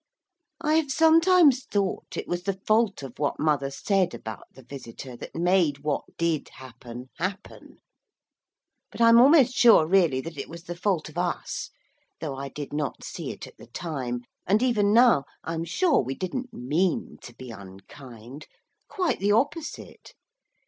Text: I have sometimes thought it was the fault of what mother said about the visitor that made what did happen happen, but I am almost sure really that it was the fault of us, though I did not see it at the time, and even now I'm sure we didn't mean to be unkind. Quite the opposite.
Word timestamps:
I 0.59 0.77
have 0.77 0.91
sometimes 0.91 1.63
thought 1.63 2.17
it 2.17 2.27
was 2.27 2.41
the 2.41 2.59
fault 2.65 3.03
of 3.03 3.19
what 3.19 3.39
mother 3.39 3.69
said 3.69 4.15
about 4.15 4.47
the 4.51 4.63
visitor 4.63 5.15
that 5.17 5.35
made 5.35 5.83
what 5.83 6.05
did 6.17 6.49
happen 6.49 7.11
happen, 7.19 7.77
but 8.91 8.99
I 8.99 9.09
am 9.09 9.21
almost 9.21 9.53
sure 9.53 9.85
really 9.85 10.19
that 10.21 10.39
it 10.39 10.49
was 10.49 10.63
the 10.63 10.75
fault 10.75 11.07
of 11.09 11.19
us, 11.19 11.69
though 12.19 12.35
I 12.35 12.49
did 12.49 12.73
not 12.73 13.03
see 13.03 13.29
it 13.29 13.45
at 13.45 13.57
the 13.59 13.67
time, 13.67 14.23
and 14.47 14.63
even 14.63 14.91
now 14.91 15.25
I'm 15.43 15.65
sure 15.65 16.01
we 16.01 16.15
didn't 16.15 16.51
mean 16.51 17.17
to 17.21 17.35
be 17.35 17.51
unkind. 17.51 18.47
Quite 18.87 19.19
the 19.19 19.33
opposite. 19.33 20.15